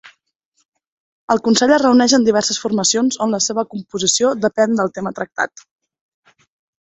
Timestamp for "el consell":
1.33-1.73